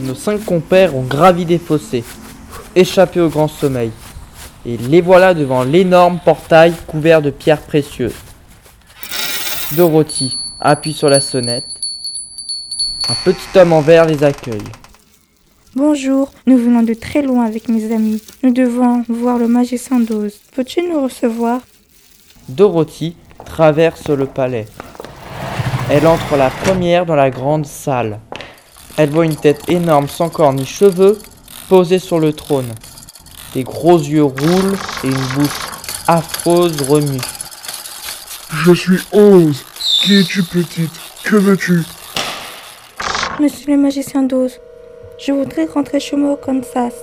[0.00, 2.04] Nos cinq compères ont gravi des fossés,
[2.74, 3.90] échappé au grand sommeil,
[4.66, 8.14] et les voilà devant l'énorme portail couvert de pierres précieuses.
[9.72, 11.66] Dorothy appuie sur la sonnette.
[13.08, 14.62] Un petit homme en verre les accueille.
[15.74, 18.22] Bonjour, nous venons de très loin avec mes amis.
[18.42, 20.34] Nous devons voir le magicien d'Oz.
[20.54, 21.60] Peux-tu nous recevoir?
[22.48, 24.66] Dorothy traverse le palais.
[25.90, 28.20] Elle entre la première dans la grande salle.
[28.96, 31.18] Elle voit une tête énorme sans corps ni cheveux
[31.68, 32.72] posée sur le trône.
[33.54, 35.60] Des gros yeux roulent et une bouche
[36.06, 37.20] affreuse remue.
[38.64, 39.64] Je suis Oz.
[40.02, 40.92] Qui es-tu, petite?
[41.24, 41.82] Que veux-tu?
[43.40, 44.60] Monsieur le magicien d'Oz,
[45.18, 46.94] je voudrais rentrer chez moi au Kansas.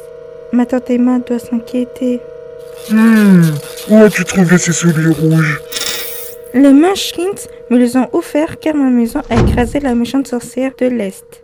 [0.53, 2.21] Ma tante Emma doit s'inquiéter.
[2.89, 3.43] Hmm,
[3.89, 5.61] où as-tu trouvé ces souliers rouges?
[6.53, 10.87] Les Munchkins me les ont offerts car ma maison a écrasé la méchante sorcière de
[10.87, 11.43] l'Est.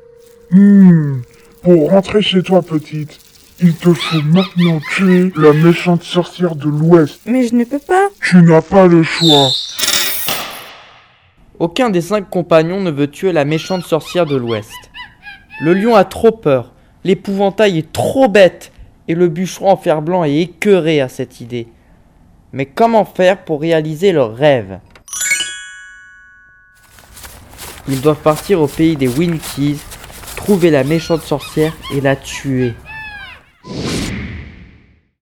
[0.51, 1.21] Hmm,
[1.61, 3.19] pour rentrer chez toi, petite,
[3.59, 7.21] il te faut maintenant tuer la méchante sorcière de l'Ouest.
[7.25, 8.09] Mais je ne peux pas.
[8.21, 9.49] Tu n'as pas le choix.
[11.59, 14.69] Aucun des cinq compagnons ne veut tuer la méchante sorcière de l'Ouest.
[15.61, 16.71] Le lion a trop peur,
[17.03, 18.71] l'épouvantail est trop bête,
[19.07, 21.67] et le bûcheron en fer blanc est écœuré à cette idée.
[22.53, 24.79] Mais comment faire pour réaliser leur rêve?
[27.87, 29.79] Ils doivent partir au pays des Winkies,
[30.47, 32.73] trouver la méchante sorcière et la tuer.